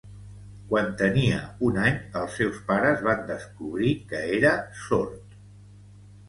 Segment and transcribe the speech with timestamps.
[0.69, 1.35] Quan tenia
[1.67, 4.55] un any, els seus pares van descobrir que era
[4.87, 5.37] sord.